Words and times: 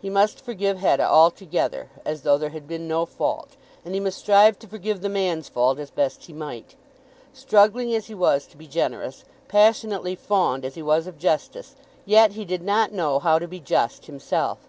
He 0.00 0.08
must 0.08 0.40
forgive 0.40 0.78
Hetta 0.78 1.02
altogether, 1.04 1.88
as 2.04 2.22
though 2.22 2.38
there 2.38 2.50
had 2.50 2.68
been 2.68 2.86
no 2.86 3.04
fault; 3.04 3.56
and 3.84 3.92
he 3.92 3.98
must 3.98 4.18
strive 4.18 4.56
to 4.60 4.68
forgive 4.68 5.00
the 5.00 5.08
man's 5.08 5.48
fault 5.48 5.80
as 5.80 5.90
best 5.90 6.26
he 6.26 6.32
might. 6.32 6.76
Struggling 7.32 7.92
as 7.92 8.06
he 8.06 8.14
was 8.14 8.46
to 8.46 8.56
be 8.56 8.68
generous, 8.68 9.24
passionately 9.48 10.14
fond 10.14 10.64
as 10.64 10.76
he 10.76 10.82
was 10.84 11.08
of 11.08 11.18
justice, 11.18 11.74
yet 12.06 12.34
he 12.34 12.44
did 12.44 12.62
not 12.62 12.92
know 12.92 13.18
how 13.18 13.40
to 13.40 13.48
be 13.48 13.58
just 13.58 14.06
himself. 14.06 14.68